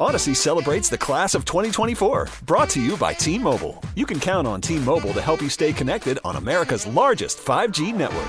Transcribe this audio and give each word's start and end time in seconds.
Odyssey 0.00 0.32
celebrates 0.32 0.88
the 0.88 0.96
class 0.96 1.34
of 1.34 1.44
2024, 1.44 2.28
brought 2.46 2.70
to 2.70 2.80
you 2.80 2.96
by 2.96 3.12
T 3.12 3.36
Mobile. 3.36 3.82
You 3.96 4.06
can 4.06 4.20
count 4.20 4.46
on 4.46 4.60
T 4.60 4.78
Mobile 4.78 5.12
to 5.12 5.20
help 5.20 5.42
you 5.42 5.48
stay 5.48 5.72
connected 5.72 6.20
on 6.24 6.36
America's 6.36 6.86
largest 6.86 7.38
5G 7.38 7.92
network. 7.92 8.24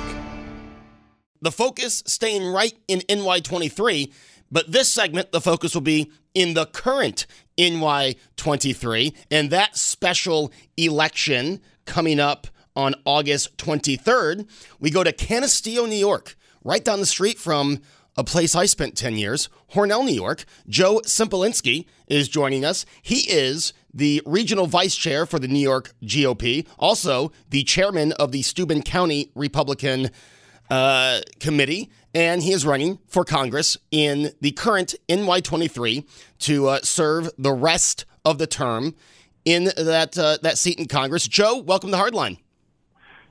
The 1.42 1.52
focus 1.52 2.02
staying 2.08 2.52
right 2.52 2.74
in 2.88 3.02
NY23, 3.02 4.12
but 4.50 4.72
this 4.72 4.92
segment, 4.92 5.32
the 5.32 5.42
focus 5.42 5.76
will 5.76 5.82
be 5.82 6.12
in 6.34 6.56
the 6.56 6.66
current 6.66 7.28
NY23 7.60 9.16
and 9.30 9.52
that 9.52 9.78
special 9.78 10.52
election 10.76 11.62
coming 11.86 12.20
up 12.20 12.48
on 12.76 12.96
August 13.06 13.58
23rd. 13.58 14.50
We 14.80 14.90
go 14.90 15.04
to 15.04 15.14
Canisteo, 15.14 15.88
New 15.88 15.96
York, 15.96 16.36
right 16.64 16.84
down 16.84 17.00
the 17.00 17.06
street 17.06 17.38
from 17.38 17.80
a 18.20 18.24
place 18.26 18.54
I 18.54 18.66
spent 18.66 18.98
10 18.98 19.16
years, 19.16 19.48
Hornell, 19.74 20.04
New 20.04 20.14
York. 20.14 20.44
Joe 20.68 21.00
Sempolinski 21.06 21.86
is 22.10 22.28
joining 22.28 22.66
us. 22.66 22.86
He 23.02 23.32
is 23.32 23.72
the 23.94 24.22
regional 24.26 24.68
vice 24.68 24.98
chair 24.98 25.26
for 25.26 25.40
the 25.40 25.48
New 25.48 25.60
York 25.60 25.94
GOP, 26.04 26.68
also 26.78 27.32
the 27.50 27.64
chairman 27.64 28.12
of 28.12 28.34
the 28.34 28.42
Steuben 28.42 28.82
County 28.82 29.32
Republican 29.36 30.10
uh, 30.70 31.22
Committee, 31.40 31.90
and 32.14 32.44
he 32.44 32.52
is 32.52 32.66
running 32.66 33.00
for 33.08 33.24
Congress 33.24 33.78
in 33.90 34.34
the 34.42 34.52
current 34.52 34.96
NY23 35.08 36.06
to 36.40 36.68
uh, 36.68 36.80
serve 36.84 37.30
the 37.38 37.54
rest 37.54 38.04
of 38.26 38.38
the 38.38 38.48
term 38.48 38.96
in 39.46 39.72
that 39.78 40.18
uh, 40.18 40.38
that 40.44 40.58
seat 40.58 40.78
in 40.78 40.88
Congress. 40.88 41.26
Joe, 41.26 41.58
welcome 41.58 41.90
to 41.92 41.98
Hardline. 41.98 42.38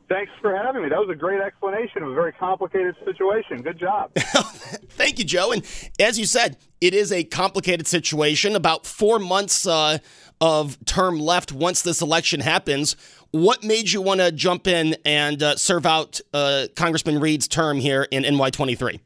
Thanks 0.09 0.33
for 0.41 0.57
having 0.57 0.83
me. 0.83 0.89
That 0.89 0.99
was 0.99 1.11
a 1.11 1.15
great 1.15 1.41
explanation 1.41 2.03
of 2.03 2.11
a 2.11 2.15
very 2.15 2.33
complicated 2.33 2.97
situation. 3.05 3.61
Good 3.61 3.79
job. 3.79 4.11
Thank 4.15 5.19
you, 5.19 5.25
Joe. 5.25 5.53
And 5.53 5.63
as 6.01 6.19
you 6.19 6.25
said, 6.25 6.57
it 6.81 6.95
is 6.95 7.13
a 7.13 7.25
complicated 7.25 7.87
situation. 7.87 8.57
About 8.57 8.87
four 8.87 9.19
months 9.19 9.67
uh, 9.67 9.99
of 10.41 10.83
term 10.87 11.21
left 11.21 11.53
once 11.53 11.83
this 11.83 12.01
election 12.01 12.41
happens. 12.41 12.97
What 13.33 13.63
made 13.63 13.93
you 13.93 14.01
want 14.01 14.21
to 14.21 14.33
jump 14.33 14.67
in 14.67 14.97
and 15.05 15.43
uh, 15.43 15.57
serve 15.57 15.85
out 15.85 16.21
uh, 16.33 16.69
Congressman 16.75 17.21
Reed's 17.21 17.47
term 17.47 17.79
here 17.79 18.09
in 18.11 18.23
NY23? 18.23 19.01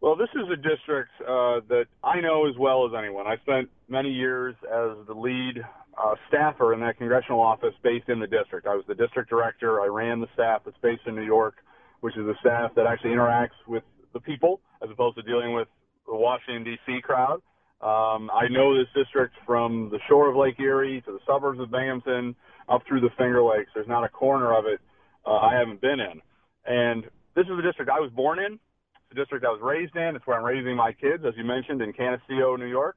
Well, 0.00 0.16
this 0.16 0.30
is 0.34 0.50
a 0.50 0.56
district 0.56 1.12
uh, 1.20 1.60
that 1.68 1.86
I 2.02 2.20
know 2.20 2.48
as 2.48 2.56
well 2.58 2.84
as 2.86 2.92
anyone. 2.98 3.28
I 3.28 3.36
spent 3.36 3.70
many 3.88 4.10
years 4.10 4.56
as 4.64 5.06
the 5.06 5.14
lead 5.14 5.62
uh, 5.96 6.14
staffer 6.28 6.72
in 6.72 6.80
that 6.80 6.98
congressional 6.98 7.40
office 7.40 7.74
based 7.82 8.08
in 8.08 8.18
the 8.18 8.26
district. 8.26 8.66
I 8.66 8.74
was 8.74 8.84
the 8.88 8.94
district 8.94 9.28
director. 9.30 9.80
I 9.80 9.86
ran 9.86 10.20
the 10.20 10.28
staff 10.34 10.62
that's 10.64 10.76
based 10.82 11.02
in 11.06 11.14
New 11.14 11.24
York, 11.24 11.56
which 12.00 12.16
is 12.16 12.26
a 12.26 12.34
staff 12.40 12.72
that 12.76 12.86
actually 12.86 13.10
interacts 13.10 13.58
with 13.66 13.84
the 14.12 14.20
people 14.20 14.60
as 14.82 14.90
opposed 14.90 15.16
to 15.16 15.22
dealing 15.22 15.54
with 15.54 15.68
the 16.06 16.14
Washington, 16.14 16.64
D.C. 16.64 17.00
crowd. 17.02 17.40
Um, 17.80 18.30
I 18.30 18.46
know 18.48 18.78
this 18.78 18.86
district 18.94 19.34
from 19.44 19.90
the 19.90 19.98
shore 20.08 20.30
of 20.30 20.36
Lake 20.36 20.58
Erie 20.60 21.02
to 21.04 21.12
the 21.12 21.18
suburbs 21.26 21.58
of 21.60 21.70
Binghamton 21.70 22.36
up 22.68 22.82
through 22.86 23.00
the 23.00 23.10
Finger 23.18 23.42
Lakes. 23.42 23.70
There's 23.74 23.88
not 23.88 24.04
a 24.04 24.08
corner 24.08 24.56
of 24.56 24.66
it 24.66 24.80
uh, 25.26 25.36
I 25.38 25.58
haven't 25.58 25.80
been 25.80 25.98
in. 25.98 26.20
And 26.64 27.04
this 27.34 27.44
is 27.44 27.56
the 27.56 27.62
district 27.62 27.90
I 27.90 27.98
was 27.98 28.10
born 28.14 28.38
in. 28.38 28.54
It's 28.54 29.08
the 29.10 29.16
district 29.16 29.44
I 29.44 29.48
was 29.48 29.60
raised 29.60 29.96
in. 29.96 30.14
It's 30.14 30.26
where 30.26 30.38
I'm 30.38 30.44
raising 30.44 30.76
my 30.76 30.92
kids, 30.92 31.24
as 31.26 31.34
you 31.36 31.44
mentioned, 31.44 31.82
in 31.82 31.92
Canisteo, 31.92 32.56
New 32.56 32.70
York, 32.70 32.96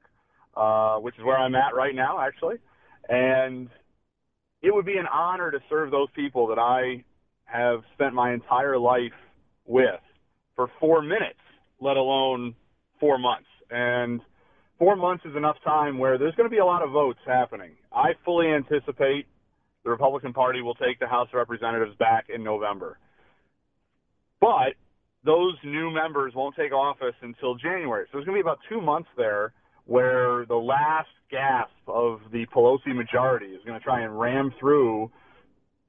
uh, 0.56 0.98
which 0.98 1.16
is 1.18 1.24
where 1.24 1.36
I'm 1.36 1.54
at 1.56 1.74
right 1.74 1.94
now, 1.94 2.20
actually. 2.20 2.56
And 3.08 3.68
it 4.62 4.74
would 4.74 4.86
be 4.86 4.98
an 4.98 5.06
honor 5.12 5.50
to 5.50 5.58
serve 5.68 5.90
those 5.90 6.08
people 6.14 6.48
that 6.48 6.58
I 6.58 7.04
have 7.44 7.82
spent 7.94 8.14
my 8.14 8.32
entire 8.32 8.78
life 8.78 9.12
with 9.66 10.00
for 10.54 10.68
four 10.80 11.02
minutes, 11.02 11.38
let 11.80 11.96
alone 11.96 12.54
four 12.98 13.18
months. 13.18 13.46
And 13.70 14.20
four 14.78 14.96
months 14.96 15.24
is 15.24 15.36
enough 15.36 15.56
time 15.64 15.98
where 15.98 16.18
there's 16.18 16.34
going 16.34 16.48
to 16.48 16.54
be 16.54 16.58
a 16.58 16.64
lot 16.64 16.82
of 16.82 16.90
votes 16.90 17.20
happening. 17.26 17.72
I 17.92 18.12
fully 18.24 18.48
anticipate 18.48 19.26
the 19.84 19.90
Republican 19.90 20.32
Party 20.32 20.62
will 20.62 20.74
take 20.74 20.98
the 20.98 21.06
House 21.06 21.28
of 21.28 21.34
Representatives 21.34 21.96
back 21.98 22.26
in 22.34 22.42
November. 22.42 22.98
But 24.40 24.74
those 25.24 25.54
new 25.64 25.90
members 25.90 26.32
won't 26.34 26.56
take 26.56 26.72
office 26.72 27.14
until 27.22 27.54
January. 27.54 28.06
So 28.06 28.18
there's 28.18 28.26
going 28.26 28.36
to 28.36 28.42
be 28.42 28.46
about 28.46 28.58
two 28.68 28.80
months 28.80 29.08
there 29.16 29.52
where 29.86 30.44
the 30.46 30.56
last 30.56 31.08
gasp 31.30 31.70
of 31.86 32.20
the 32.32 32.46
Pelosi 32.54 32.94
majority 32.94 33.46
is 33.46 33.60
going 33.64 33.78
to 33.78 33.84
try 33.84 34.02
and 34.02 34.18
ram 34.18 34.52
through 34.60 35.10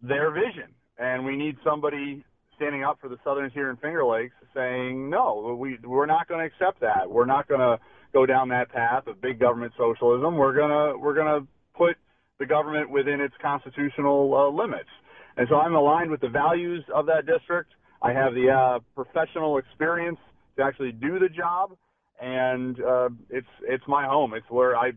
their 0.01 0.31
vision. 0.31 0.73
And 0.97 1.25
we 1.25 1.35
need 1.35 1.57
somebody 1.63 2.23
standing 2.55 2.83
up 2.83 2.99
for 2.99 3.09
the 3.09 3.17
Southerners 3.23 3.51
here 3.53 3.69
in 3.69 3.77
Finger 3.77 4.05
Lakes 4.05 4.33
saying, 4.53 5.09
no, 5.09 5.57
we, 5.59 5.77
we're 5.83 6.05
not 6.07 6.27
going 6.27 6.39
to 6.39 6.45
accept 6.45 6.81
that. 6.81 7.09
We're 7.09 7.25
not 7.25 7.47
going 7.47 7.59
to 7.59 7.77
go 8.13 8.25
down 8.25 8.49
that 8.49 8.69
path 8.71 9.05
of 9.07 9.21
big 9.21 9.39
government 9.39 9.73
socialism. 9.77 10.37
We're 10.37 10.55
going 10.55 10.69
to, 10.69 10.97
we're 10.97 11.13
going 11.13 11.41
to 11.41 11.47
put 11.75 11.97
the 12.39 12.45
government 12.45 12.89
within 12.89 13.21
its 13.21 13.33
constitutional 13.41 14.33
uh, 14.35 14.49
limits. 14.49 14.89
And 15.37 15.47
so 15.49 15.55
I'm 15.57 15.75
aligned 15.75 16.09
with 16.09 16.21
the 16.21 16.29
values 16.29 16.83
of 16.93 17.05
that 17.07 17.25
district. 17.25 17.71
I 18.01 18.11
have 18.11 18.33
the 18.33 18.49
uh, 18.49 18.79
professional 18.95 19.57
experience 19.57 20.17
to 20.57 20.63
actually 20.63 20.91
do 20.91 21.19
the 21.19 21.29
job, 21.29 21.77
and 22.19 22.79
uh, 22.81 23.09
it's 23.29 23.47
it's 23.63 23.87
my 23.87 24.05
home. 24.05 24.33
It's 24.33 24.49
where 24.49 24.77
I 24.77 24.93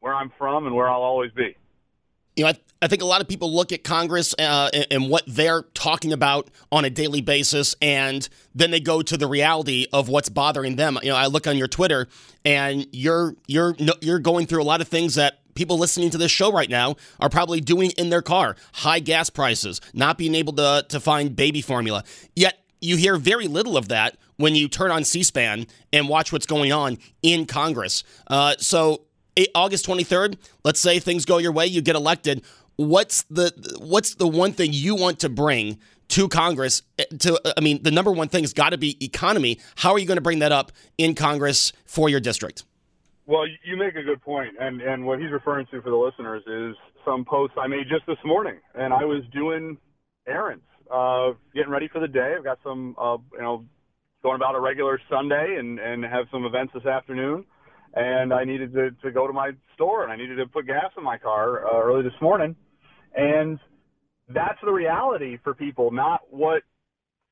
where 0.00 0.14
I'm 0.14 0.32
from 0.38 0.66
and 0.66 0.74
where 0.74 0.88
I'll 0.88 1.02
always 1.02 1.30
be. 1.32 1.56
You 2.36 2.44
know, 2.44 2.50
I, 2.50 2.54
I 2.82 2.88
think 2.88 3.00
a 3.00 3.06
lot 3.06 3.20
of 3.20 3.28
people 3.28 3.54
look 3.54 3.72
at 3.72 3.84
Congress 3.84 4.34
uh, 4.38 4.68
and, 4.74 4.86
and, 4.90 5.08
what 5.08 5.22
they're 5.26 5.62
talking 5.72 6.12
about 6.12 6.50
on 6.72 6.84
a 6.84 6.90
daily 6.90 7.20
basis, 7.20 7.76
and 7.80 8.28
then 8.54 8.72
they 8.72 8.80
go 8.80 9.02
to 9.02 9.16
the 9.16 9.28
reality 9.28 9.86
of 9.92 10.08
what's 10.08 10.28
bothering 10.28 10.74
them. 10.76 10.98
You 11.02 11.10
know, 11.10 11.16
I 11.16 11.26
look 11.26 11.46
on 11.46 11.56
your 11.56 11.68
Twitter, 11.68 12.08
and 12.44 12.86
you're 12.92 13.36
you're 13.46 13.76
you're 14.00 14.18
going 14.18 14.46
through 14.46 14.62
a 14.62 14.64
lot 14.64 14.80
of 14.80 14.88
things 14.88 15.14
that 15.14 15.40
people 15.54 15.78
listening 15.78 16.10
to 16.10 16.18
this 16.18 16.32
show 16.32 16.52
right 16.52 16.68
now 16.68 16.96
are 17.20 17.30
probably 17.30 17.60
doing 17.60 17.90
in 17.92 18.10
their 18.10 18.22
car. 18.22 18.56
High 18.72 18.98
gas 18.98 19.30
prices, 19.30 19.80
not 19.92 20.18
being 20.18 20.34
able 20.34 20.52
to 20.54 20.84
to 20.88 21.00
find 21.00 21.34
baby 21.36 21.60
formula. 21.62 22.04
Yet 22.34 22.58
you 22.80 22.96
hear 22.96 23.16
very 23.16 23.48
little 23.48 23.76
of 23.76 23.88
that 23.88 24.18
when 24.36 24.54
you 24.54 24.68
turn 24.68 24.90
on 24.90 25.04
C-SPAN 25.04 25.66
and 25.92 26.08
watch 26.08 26.32
what's 26.32 26.46
going 26.46 26.72
on 26.72 26.98
in 27.22 27.46
Congress. 27.46 28.04
Uh, 28.26 28.54
so 28.58 29.02
August 29.54 29.86
23rd, 29.86 30.36
let's 30.64 30.80
say 30.80 30.98
things 30.98 31.24
go 31.24 31.38
your 31.38 31.52
way, 31.52 31.66
you 31.66 31.82
get 31.82 31.96
elected. 31.96 32.42
What's 32.76 33.22
the 33.24 33.52
what's 33.80 34.16
the 34.16 34.26
one 34.26 34.52
thing 34.52 34.72
you 34.72 34.96
want 34.96 35.20
to 35.20 35.28
bring 35.28 35.78
to 36.08 36.28
Congress? 36.28 36.82
Eh, 36.98 37.04
to 37.20 37.40
I 37.56 37.60
mean, 37.60 37.82
the 37.82 37.92
number 37.92 38.10
one 38.10 38.28
thing 38.28 38.42
has 38.42 38.52
got 38.52 38.70
to 38.70 38.78
be 38.78 39.02
economy. 39.04 39.60
How 39.76 39.92
are 39.92 39.98
you 39.98 40.06
going 40.06 40.16
to 40.16 40.22
bring 40.22 40.40
that 40.40 40.50
up 40.50 40.72
in 40.98 41.14
Congress 41.14 41.72
for 41.86 42.08
your 42.08 42.18
district? 42.18 42.64
Well, 43.26 43.46
you 43.64 43.76
make 43.76 43.94
a 43.94 44.02
good 44.02 44.20
point, 44.22 44.54
and 44.58 44.82
and 44.82 45.06
what 45.06 45.20
he's 45.20 45.30
referring 45.30 45.66
to 45.66 45.80
for 45.82 45.90
the 45.90 45.96
listeners 45.96 46.42
is 46.46 46.76
some 47.04 47.24
posts 47.24 47.56
I 47.58 47.68
made 47.68 47.86
just 47.88 48.06
this 48.06 48.18
morning, 48.24 48.56
and 48.74 48.92
I 48.92 49.04
was 49.04 49.22
doing 49.32 49.78
errands, 50.26 50.64
uh, 50.90 51.32
getting 51.54 51.70
ready 51.70 51.88
for 51.88 52.00
the 52.00 52.08
day. 52.08 52.34
I've 52.36 52.44
got 52.44 52.58
some, 52.64 52.96
uh, 52.98 53.18
you 53.32 53.40
know, 53.40 53.64
going 54.24 54.36
about 54.36 54.56
a 54.56 54.60
regular 54.60 55.00
Sunday, 55.08 55.56
and 55.60 55.78
and 55.78 56.02
have 56.04 56.26
some 56.32 56.44
events 56.44 56.72
this 56.74 56.86
afternoon 56.86 57.44
and 57.96 58.32
I 58.32 58.44
needed 58.44 58.72
to, 58.74 58.90
to 59.02 59.10
go 59.12 59.26
to 59.26 59.32
my 59.32 59.52
store 59.74 60.02
and 60.02 60.12
I 60.12 60.16
needed 60.16 60.36
to 60.36 60.46
put 60.46 60.66
gas 60.66 60.90
in 60.96 61.04
my 61.04 61.16
car 61.16 61.66
uh, 61.66 61.80
early 61.80 62.02
this 62.02 62.20
morning. 62.20 62.56
And 63.14 63.58
that's 64.28 64.58
the 64.64 64.72
reality 64.72 65.38
for 65.44 65.54
people, 65.54 65.92
not 65.92 66.20
what 66.30 66.62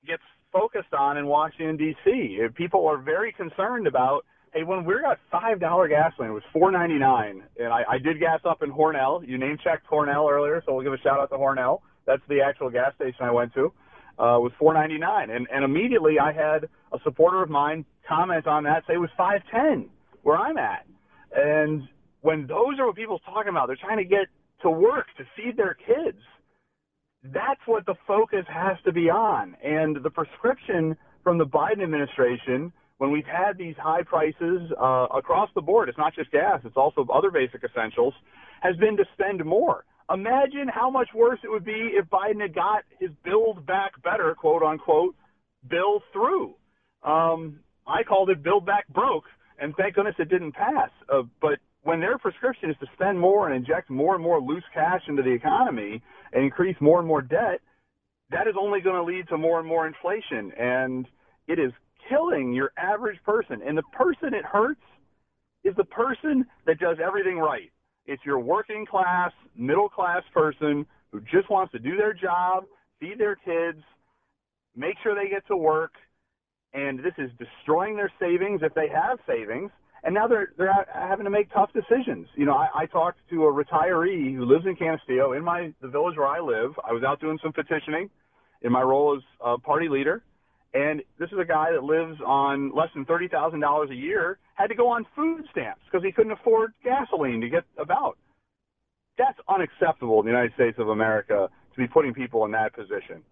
gets 0.07 0.23
focused 0.53 0.93
on 0.97 1.17
in 1.17 1.27
Washington 1.27 1.77
D.C. 1.77 2.39
People 2.55 2.87
are 2.87 2.99
very 2.99 3.33
concerned 3.33 3.87
about. 3.87 4.25
Hey, 4.53 4.65
when 4.65 4.85
we 4.85 4.93
got 5.01 5.19
five 5.31 5.61
dollar 5.61 5.89
gasoline, 5.89 6.31
it 6.31 6.35
was 6.35 6.43
four 6.53 6.71
ninety 6.71 6.99
nine, 6.99 7.43
and 7.59 7.73
I, 7.73 7.85
I 7.93 7.99
did 7.99 8.21
gas 8.21 8.41
up 8.45 8.63
in 8.63 8.71
Hornell. 8.71 9.27
You 9.27 9.39
name 9.39 9.57
checked 9.65 9.89
Hornell 9.91 10.31
earlier, 10.31 10.63
so 10.67 10.75
we'll 10.75 10.85
give 10.85 10.93
a 10.93 10.99
shout 10.99 11.19
out 11.19 11.31
to 11.31 11.37
Hornell. 11.37 11.81
That's 12.07 12.21
the 12.29 12.43
actual 12.43 12.69
gas 12.69 12.95
station 12.97 13.23
I 13.23 13.31
went 13.31 13.55
to. 13.55 13.73
Uh, 14.19 14.39
was 14.39 14.53
four 14.59 14.75
ninety 14.75 14.99
nine, 14.99 15.31
and 15.31 15.49
and 15.53 15.65
immediately 15.65 16.19
I 16.21 16.33
had 16.33 16.69
a 16.93 16.99
supporter 17.03 17.43
of 17.43 17.51
mine 17.51 17.85
comment 18.07 18.47
on 18.47 18.65
that, 18.65 18.85
say 18.87 18.95
it 18.95 18.99
was 18.99 19.11
five 19.17 19.41
ten 19.51 19.89
where 20.23 20.37
I'm 20.37 20.59
at. 20.59 20.87
And 21.35 21.89
when 22.21 22.47
those 22.47 22.79
are 22.79 22.87
what 22.87 22.97
people's 22.97 23.23
talking 23.25 23.51
about, 23.51 23.67
they're 23.67 23.77
trying 23.77 23.99
to 23.99 24.05
get 24.05 24.27
to 24.63 24.71
work 24.71 25.07
to 25.17 25.25
feed 25.37 25.57
their 25.57 25.75
kids. 25.75 26.19
That's 27.25 27.61
what 27.67 27.87
the 27.87 27.95
focus 28.07 28.45
has 28.49 28.77
to 28.85 28.93
be 28.93 29.09
on. 29.11 29.57
And 29.63 29.97
the 30.03 30.11
prescription 30.11 30.97
from 31.25 31.39
the 31.39 31.47
Biden 31.47 31.83
administration 31.83 32.73
when 32.99 33.11
we've 33.11 33.27
had 33.27 33.59
these 33.59 33.75
high 33.79 34.03
prices 34.03 34.71
uh, 34.81 35.07
across 35.13 35.49
the 35.57 35.61
board, 35.61 35.89
it's 35.89 35.99
not 35.99 36.15
just 36.15 36.31
gas, 36.31 36.61
it's 36.65 36.77
also 36.77 37.05
other 37.13 37.33
basic 37.33 37.65
essentials, 37.65 38.15
has 38.61 38.77
been 38.77 38.97
to 38.97 39.05
spend 39.15 39.45
more. 39.45 39.85
Imagine 40.13 40.69
how 40.69 40.91
much 40.91 41.09
worse 41.15 41.39
it 41.43 41.51
would 41.51 41.65
be 41.65 41.93
if 41.95 42.07
Biden 42.07 42.41
had 42.41 42.55
got 42.55 42.83
his 43.01 43.11
build 43.25 43.65
back 43.67 43.93
better, 44.03 44.35
quote 44.35 44.63
unquote, 44.63 45.15
bill 45.69 46.03
through. 46.13 46.55
Um, 47.03 47.61
I 47.87 48.03
called 48.03 48.31
it 48.31 48.43
build 48.43 48.67
back 48.67 48.87
broke, 48.89 49.25
and 49.59 49.75
thank 49.77 49.95
goodness 49.95 50.15
it 50.19 50.29
didn't 50.29 50.53
pass. 50.53 50.91
Uh, 51.13 51.23
but 51.41 51.59
when 51.83 52.01
their 52.01 52.19
prescription 52.19 52.71
is 52.71 52.77
to 52.81 52.87
spend 52.95 53.19
more 53.19 53.49
and 53.49 53.57
inject 53.57 53.91
more 53.91 54.15
and 54.15 54.23
more 54.23 54.41
loose 54.41 54.65
cash 54.75 55.01
into 55.09 55.23
the 55.23 55.33
economy 55.33 56.03
and 56.33 56.45
increase 56.45 56.77
more 56.81 56.99
and 56.99 57.09
more 57.09 57.23
debt, 57.23 57.61
that 58.31 58.47
is 58.47 58.55
only 58.61 58.81
going 58.81 58.97
to 58.97 59.03
lead 59.03 59.29
to 59.29 59.39
more 59.39 59.59
and 59.59 59.69
more 59.69 59.87
inflation. 59.87 60.53
And 60.59 61.07
it 61.49 61.59
is 61.59 61.73
killing 62.09 62.53
your 62.53 62.73
average 62.77 63.19
person. 63.25 63.63
And 63.67 63.77
the 63.77 63.83
person 63.93 64.35
it 64.35 64.45
hurts 64.45 64.81
is 65.65 65.75
the 65.77 65.85
person 65.85 66.47
that 66.67 66.79
does 66.79 66.99
everything 67.05 67.39
right. 67.39 67.71
It's 68.07 68.25
your 68.25 68.39
working 68.39 68.85
class, 68.87 69.33
middle 69.57 69.89
class 69.89 70.23
person 70.35 70.87
who 71.13 71.21
just 71.21 71.51
wants 71.51 71.73
to 71.73 71.79
do 71.79 71.97
their 71.97 72.13
job, 72.13 72.65
feed 72.99 73.19
their 73.19 73.37
kids, 73.37 73.83
make 74.75 74.97
sure 75.03 75.15
they 75.15 75.29
get 75.29 75.47
to 75.49 75.57
work, 75.57 75.93
and 76.75 76.99
this 76.99 77.13
is 77.19 77.31
destroying 77.39 77.97
their 77.97 78.11
savings 78.19 78.61
if 78.63 78.75
they 78.75 78.89
have 78.89 79.19
savings. 79.27 79.71
And 80.05 80.15
now 80.15 80.27
they're 80.27 80.53
they're 80.59 80.75
having 80.93 81.25
to 81.25 81.31
make 81.31 81.53
tough 81.53 81.71
decisions. 81.73 82.27
You 82.35 82.45
know, 82.45 82.55
I, 82.55 82.69
I 82.75 82.87
talked 82.87 83.19
to 83.31 83.45
a 83.45 83.53
retiree 83.53 84.35
who 84.35 84.45
lives 84.45 84.65
in 84.67 84.75
Canisteo, 84.75 85.37
in 85.37 85.45
my 85.45 85.73
the 85.81 85.87
village 85.87 86.17
where 86.17 86.27
I 86.27 86.41
live. 86.41 86.73
I 86.85 86.93
was 86.93 87.05
out 87.05 87.21
doing 87.21 87.39
some 87.41 87.53
petitioning 87.53 88.11
in 88.63 88.73
my 88.73 88.83
role 88.83 89.17
as 89.17 89.23
a 89.41 89.59
party 89.59 89.89
leader, 89.89 90.25
and 90.75 91.03
this 91.19 91.29
is 91.31 91.39
a 91.41 91.45
guy 91.45 91.73
that 91.73 91.85
lives 91.85 92.19
on 92.27 92.75
less 92.75 92.89
than 92.95 93.05
thirty 93.05 93.29
thousand 93.29 93.61
dollars 93.61 93.91
a 93.91 93.95
year. 93.95 94.39
Had 94.55 94.69
to 94.69 94.75
go 94.75 94.89
on 94.89 95.07
food 95.15 95.45
stamps 95.51 95.83
because 95.91 96.05
he 96.05 96.13
couldn't 96.13 96.33
afford 96.33 96.73
gasoline 96.85 97.41
to 97.41 97.49
get 97.49 97.65
about. 97.79 98.17
That's 99.19 99.39
unacceptable 99.49 100.21
in 100.21 100.27
the 100.27 100.33
United 100.33 100.55
States 100.55 100.79
of 100.79 100.89
America 100.89 101.49
to 101.75 101.81
be 101.81 101.87
putting 101.87 102.15
people 102.15 102.45
in 102.45 102.53
that 102.53 102.75
position. 102.75 103.23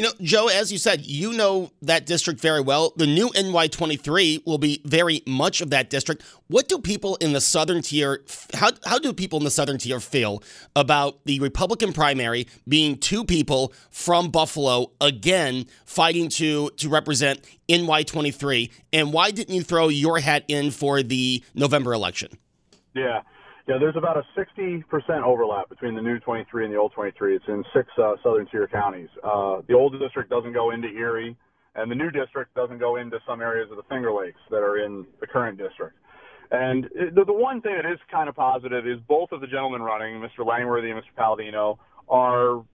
You 0.00 0.06
know, 0.06 0.12
Joe, 0.22 0.48
as 0.48 0.72
you 0.72 0.78
said, 0.78 1.04
you 1.04 1.34
know 1.34 1.72
that 1.82 2.06
district 2.06 2.40
very 2.40 2.62
well. 2.62 2.94
The 2.96 3.06
new 3.06 3.28
NY23 3.32 4.46
will 4.46 4.56
be 4.56 4.80
very 4.86 5.22
much 5.26 5.60
of 5.60 5.68
that 5.68 5.90
district. 5.90 6.22
What 6.46 6.68
do 6.68 6.78
people 6.78 7.16
in 7.16 7.34
the 7.34 7.40
southern 7.42 7.82
tier, 7.82 8.24
how, 8.54 8.70
how 8.86 8.98
do 8.98 9.12
people 9.12 9.40
in 9.40 9.44
the 9.44 9.50
southern 9.50 9.76
tier 9.76 10.00
feel 10.00 10.42
about 10.74 11.22
the 11.26 11.38
Republican 11.40 11.92
primary 11.92 12.46
being 12.66 12.96
two 12.96 13.26
people 13.26 13.74
from 13.90 14.30
Buffalo 14.30 14.90
again 15.02 15.66
fighting 15.84 16.30
to, 16.30 16.70
to 16.78 16.88
represent 16.88 17.44
NY23? 17.68 18.70
And 18.94 19.12
why 19.12 19.30
didn't 19.30 19.54
you 19.54 19.62
throw 19.62 19.88
your 19.88 20.18
hat 20.18 20.46
in 20.48 20.70
for 20.70 21.02
the 21.02 21.44
November 21.54 21.92
election? 21.92 22.30
Yeah. 22.94 23.20
Yeah, 23.70 23.78
there's 23.78 23.94
about 23.94 24.16
a 24.16 24.24
60% 24.36 24.82
overlap 25.22 25.68
between 25.68 25.94
the 25.94 26.02
new 26.02 26.18
23 26.18 26.64
and 26.64 26.74
the 26.74 26.76
old 26.76 26.90
23. 26.92 27.36
It's 27.36 27.44
in 27.46 27.62
six 27.72 27.86
uh, 28.02 28.14
southern 28.20 28.48
tier 28.48 28.66
counties. 28.66 29.08
Uh, 29.22 29.62
the 29.68 29.74
old 29.74 29.96
district 30.00 30.28
doesn't 30.28 30.52
go 30.52 30.72
into 30.72 30.88
Erie, 30.88 31.36
and 31.76 31.88
the 31.88 31.94
new 31.94 32.10
district 32.10 32.52
doesn't 32.56 32.78
go 32.78 32.96
into 32.96 33.20
some 33.28 33.40
areas 33.40 33.68
of 33.70 33.76
the 33.76 33.84
Finger 33.84 34.12
Lakes 34.12 34.40
that 34.50 34.56
are 34.56 34.84
in 34.84 35.06
the 35.20 35.26
current 35.28 35.56
district. 35.56 35.94
And 36.50 36.88
the, 37.14 37.24
the 37.24 37.32
one 37.32 37.60
thing 37.60 37.76
that 37.80 37.88
is 37.88 38.00
kind 38.10 38.28
of 38.28 38.34
positive 38.34 38.88
is 38.88 38.98
both 39.06 39.30
of 39.30 39.40
the 39.40 39.46
gentlemen 39.46 39.82
running, 39.82 40.20
Mr. 40.20 40.44
Langworthy 40.44 40.90
and 40.90 41.00
Mr. 41.00 41.14
Palladino, 41.16 41.78
are 42.08 42.64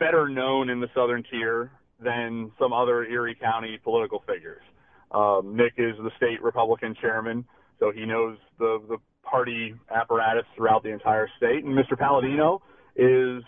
better 0.00 0.28
known 0.28 0.68
in 0.68 0.80
the 0.80 0.88
southern 0.96 1.22
tier 1.30 1.70
than 2.02 2.50
some 2.58 2.72
other 2.72 3.04
Erie 3.04 3.36
County 3.40 3.78
political 3.84 4.24
figures. 4.26 4.64
Um, 5.12 5.54
Nick 5.54 5.74
is 5.76 5.94
the 5.98 6.10
state 6.16 6.42
Republican 6.42 6.96
chairman, 7.00 7.44
so 7.78 7.92
he 7.92 8.04
knows 8.04 8.36
the, 8.58 8.82
the 8.88 8.96
party 9.30 9.74
apparatus 9.94 10.44
throughout 10.56 10.82
the 10.82 10.90
entire 10.90 11.28
state. 11.36 11.64
And 11.64 11.76
Mr. 11.76 11.98
Palladino 11.98 12.62
is 12.96 13.42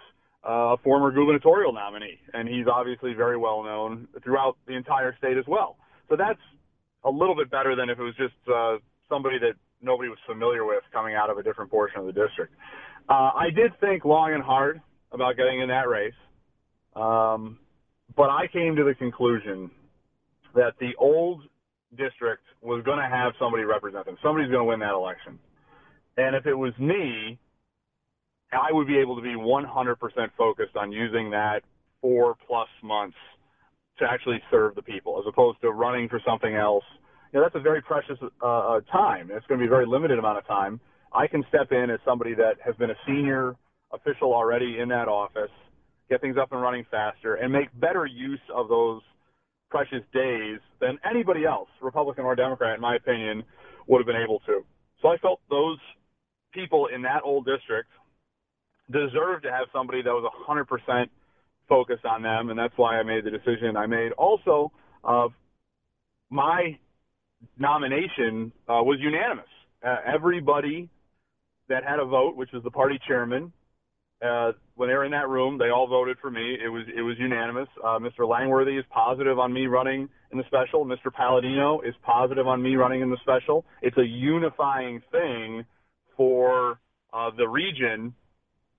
uh, 0.48 0.74
a 0.74 0.76
former 0.78 1.10
gubernatorial 1.10 1.72
nominee, 1.72 2.18
and 2.34 2.48
he's 2.48 2.66
obviously 2.72 3.14
very 3.14 3.36
well 3.36 3.62
known 3.62 4.08
throughout 4.22 4.56
the 4.66 4.74
entire 4.74 5.16
state 5.18 5.36
as 5.36 5.44
well. 5.46 5.76
So 6.08 6.16
that's 6.16 6.40
a 7.04 7.10
little 7.10 7.36
bit 7.36 7.50
better 7.50 7.74
than 7.76 7.90
if 7.90 7.98
it 7.98 8.02
was 8.02 8.14
just 8.16 8.34
uh, 8.52 8.76
somebody 9.08 9.38
that 9.38 9.54
nobody 9.80 10.08
was 10.08 10.18
familiar 10.26 10.64
with 10.64 10.82
coming 10.92 11.14
out 11.14 11.30
of 11.30 11.38
a 11.38 11.42
different 11.42 11.70
portion 11.70 12.00
of 12.00 12.06
the 12.06 12.12
district. 12.12 12.54
Uh, 13.08 13.30
I 13.34 13.48
did 13.54 13.72
think 13.80 14.04
long 14.04 14.32
and 14.32 14.42
hard 14.42 14.80
about 15.10 15.36
getting 15.36 15.60
in 15.60 15.68
that 15.68 15.88
race, 15.88 16.14
um, 16.94 17.58
but 18.16 18.30
I 18.30 18.46
came 18.52 18.76
to 18.76 18.84
the 18.84 18.94
conclusion 18.94 19.70
that 20.54 20.74
the 20.80 20.92
old 20.98 21.42
district 21.96 22.42
was 22.60 22.82
going 22.84 22.98
to 22.98 23.08
have 23.08 23.32
somebody 23.38 23.64
represent 23.64 24.06
them. 24.06 24.16
Somebody's 24.22 24.50
going 24.50 24.60
to 24.60 24.64
win 24.64 24.80
that 24.80 24.94
election. 24.94 25.38
And 26.16 26.36
if 26.36 26.46
it 26.46 26.54
was 26.54 26.72
me, 26.78 27.38
I 28.52 28.70
would 28.70 28.86
be 28.86 28.98
able 28.98 29.16
to 29.16 29.22
be 29.22 29.34
100% 29.34 29.96
focused 30.36 30.76
on 30.76 30.92
using 30.92 31.30
that 31.30 31.62
four 32.00 32.36
plus 32.46 32.68
months 32.82 33.16
to 33.98 34.04
actually 34.04 34.42
serve 34.50 34.74
the 34.74 34.82
people 34.82 35.18
as 35.18 35.24
opposed 35.26 35.60
to 35.62 35.70
running 35.70 36.08
for 36.08 36.20
something 36.26 36.54
else. 36.54 36.84
You 37.32 37.38
know, 37.38 37.46
that's 37.46 37.54
a 37.54 37.60
very 37.60 37.80
precious 37.80 38.18
uh, 38.42 38.46
uh 38.46 38.80
time. 38.92 39.30
It's 39.32 39.46
going 39.46 39.58
to 39.58 39.62
be 39.62 39.66
a 39.66 39.70
very 39.70 39.86
limited 39.86 40.18
amount 40.18 40.38
of 40.38 40.46
time. 40.46 40.80
I 41.14 41.26
can 41.26 41.44
step 41.48 41.72
in 41.72 41.90
as 41.90 42.00
somebody 42.04 42.34
that 42.34 42.56
has 42.64 42.74
been 42.76 42.90
a 42.90 42.96
senior 43.06 43.56
official 43.92 44.34
already 44.34 44.78
in 44.80 44.88
that 44.88 45.08
office, 45.08 45.50
get 46.10 46.20
things 46.20 46.36
up 46.40 46.52
and 46.52 46.60
running 46.60 46.84
faster, 46.90 47.36
and 47.36 47.52
make 47.52 47.68
better 47.78 48.06
use 48.06 48.40
of 48.54 48.68
those 48.68 49.00
precious 49.70 50.02
days 50.12 50.58
than 50.80 50.98
anybody 51.08 51.46
else, 51.46 51.68
Republican 51.80 52.24
or 52.24 52.34
Democrat, 52.34 52.74
in 52.74 52.80
my 52.80 52.96
opinion, 52.96 53.42
would 53.86 53.98
have 53.98 54.06
been 54.06 54.22
able 54.22 54.40
to. 54.40 54.64
So 55.00 55.08
I 55.08 55.16
felt 55.18 55.40
those 55.48 55.78
people 56.52 56.88
in 56.94 57.02
that 57.02 57.22
old 57.24 57.46
district 57.46 57.88
deserve 58.90 59.42
to 59.42 59.50
have 59.50 59.68
somebody 59.72 60.02
that 60.02 60.10
was 60.10 60.30
100% 60.48 61.06
focused 61.68 62.04
on 62.04 62.22
them, 62.22 62.50
and 62.50 62.58
that's 62.58 62.74
why 62.76 62.98
I 62.98 63.02
made 63.02 63.24
the 63.24 63.30
decision 63.30 63.76
I 63.76 63.86
made. 63.86 64.12
Also, 64.12 64.72
uh, 65.04 65.28
my 66.30 66.78
nomination 67.58 68.52
uh, 68.68 68.82
was 68.82 68.98
unanimous. 69.00 69.46
Uh, 69.84 69.96
everybody 70.06 70.88
that 71.68 71.84
had 71.84 71.98
a 71.98 72.04
vote, 72.04 72.36
which 72.36 72.50
was 72.52 72.62
the 72.62 72.70
party 72.70 72.98
chairman, 73.06 73.52
uh, 74.22 74.52
when 74.76 74.88
they 74.88 74.94
were 74.94 75.04
in 75.04 75.10
that 75.10 75.28
room, 75.28 75.58
they 75.58 75.70
all 75.70 75.88
voted 75.88 76.16
for 76.20 76.30
me. 76.30 76.56
It 76.64 76.68
was 76.68 76.84
it 76.96 77.02
was 77.02 77.16
unanimous. 77.18 77.68
Uh, 77.82 77.98
Mr. 77.98 78.28
Langworthy 78.28 78.76
is 78.76 78.84
positive 78.90 79.38
on 79.38 79.52
me 79.52 79.66
running 79.66 80.08
in 80.30 80.38
the 80.38 80.44
special. 80.46 80.86
Mr. 80.86 81.12
Palladino 81.12 81.80
is 81.80 81.94
positive 82.02 82.46
on 82.46 82.62
me 82.62 82.76
running 82.76 83.00
in 83.00 83.10
the 83.10 83.16
special. 83.22 83.64
It's 83.80 83.98
a 83.98 84.06
unifying 84.06 85.02
thing 85.10 85.64
for 86.16 86.78
uh, 87.12 87.30
the 87.36 87.48
region 87.48 88.14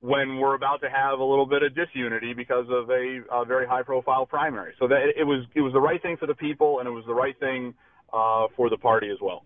when 0.03 0.37
we're 0.37 0.55
about 0.55 0.81
to 0.81 0.89
have 0.89 1.19
a 1.19 1.23
little 1.23 1.45
bit 1.45 1.63
of 1.63 1.73
disunity 1.73 2.33
because 2.33 2.65
of 2.69 2.89
a, 2.89 3.21
a 3.31 3.45
very 3.45 3.65
high-profile 3.65 4.25
primary. 4.25 4.73
So 4.77 4.87
that 4.89 5.13
it 5.15 5.23
was 5.23 5.45
it 5.55 5.61
was 5.61 5.71
the 5.71 5.79
right 5.79 6.01
thing 6.01 6.17
for 6.17 6.27
the 6.27 6.35
people, 6.35 6.79
and 6.79 6.87
it 6.87 6.91
was 6.91 7.05
the 7.05 7.13
right 7.13 7.39
thing 7.39 7.73
uh, 8.11 8.47
for 8.55 8.69
the 8.69 8.77
party 8.77 9.09
as 9.09 9.17
well. 9.21 9.45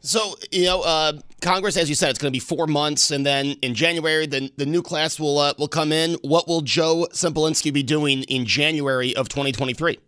So 0.00 0.36
you 0.52 0.66
know, 0.66 0.82
uh, 0.82 1.14
Congress, 1.40 1.76
as 1.76 1.88
you 1.88 1.94
said, 1.94 2.10
it's 2.10 2.18
going 2.18 2.32
to 2.32 2.36
be 2.36 2.40
four 2.40 2.66
months, 2.66 3.10
and 3.10 3.26
then 3.26 3.56
in 3.60 3.74
January, 3.74 4.26
the 4.26 4.50
the 4.56 4.66
new 4.66 4.82
class 4.82 5.18
will 5.18 5.38
uh, 5.38 5.54
will 5.58 5.68
come 5.68 5.90
in. 5.90 6.14
What 6.22 6.46
will 6.46 6.62
Joe 6.62 7.08
Sempolinski 7.12 7.72
be 7.72 7.82
doing 7.82 8.22
in 8.24 8.46
January 8.46 9.16
of 9.16 9.28
2023? 9.28 9.98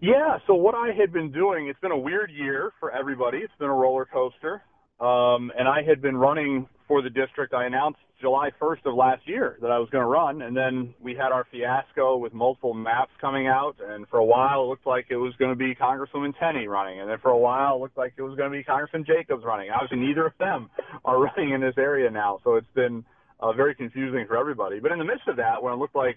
Yeah, 0.00 0.38
so 0.46 0.54
what 0.54 0.74
I 0.74 0.92
had 0.92 1.12
been 1.12 1.30
doing, 1.30 1.68
it's 1.68 1.80
been 1.80 1.92
a 1.92 1.98
weird 1.98 2.30
year 2.30 2.72
for 2.78 2.90
everybody. 2.90 3.38
It's 3.38 3.54
been 3.58 3.70
a 3.70 3.74
roller 3.74 4.04
coaster. 4.04 4.60
Um, 5.00 5.50
and 5.58 5.66
I 5.68 5.82
had 5.82 6.00
been 6.00 6.16
running 6.16 6.68
for 6.86 7.02
the 7.02 7.10
district. 7.10 7.54
I 7.54 7.66
announced 7.66 7.98
July 8.20 8.50
1st 8.60 8.86
of 8.86 8.94
last 8.94 9.26
year 9.26 9.58
that 9.60 9.70
I 9.70 9.78
was 9.78 9.88
going 9.90 10.02
to 10.02 10.08
run, 10.08 10.42
and 10.42 10.56
then 10.56 10.94
we 11.02 11.14
had 11.14 11.32
our 11.32 11.46
fiasco 11.50 12.16
with 12.16 12.32
multiple 12.32 12.74
maps 12.74 13.10
coming 13.20 13.48
out. 13.48 13.76
And 13.86 14.06
for 14.08 14.18
a 14.18 14.24
while, 14.24 14.62
it 14.62 14.66
looked 14.68 14.86
like 14.86 15.06
it 15.10 15.16
was 15.16 15.34
going 15.38 15.50
to 15.50 15.56
be 15.56 15.74
Congresswoman 15.74 16.32
Tenney 16.38 16.68
running, 16.68 17.00
and 17.00 17.10
then 17.10 17.18
for 17.20 17.30
a 17.30 17.38
while, 17.38 17.76
it 17.76 17.80
looked 17.80 17.98
like 17.98 18.14
it 18.16 18.22
was 18.22 18.36
going 18.36 18.50
to 18.50 18.56
be 18.56 18.62
Congressman 18.62 19.04
Jacobs 19.04 19.44
running. 19.44 19.70
Obviously, 19.70 19.98
neither 19.98 20.26
of 20.26 20.32
them 20.38 20.70
are 21.04 21.20
running 21.24 21.52
in 21.52 21.60
this 21.60 21.74
area 21.76 22.10
now, 22.10 22.40
so 22.44 22.54
it's 22.54 22.74
been 22.74 23.04
uh, 23.40 23.52
very 23.52 23.74
confusing 23.74 24.24
for 24.28 24.36
everybody. 24.36 24.78
But 24.80 24.92
in 24.92 24.98
the 24.98 25.04
midst 25.04 25.26
of 25.28 25.36
that, 25.36 25.62
when 25.62 25.72
it 25.72 25.76
looked 25.76 25.96
like 25.96 26.16